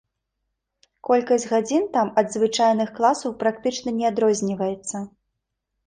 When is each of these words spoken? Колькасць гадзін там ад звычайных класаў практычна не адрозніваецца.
Колькасць 1.07 1.45
гадзін 1.51 1.83
там 1.99 2.07
ад 2.23 2.27
звычайных 2.39 2.89
класаў 2.99 3.39
практычна 3.47 3.97
не 4.03 4.13
адрозніваецца. 4.15 5.09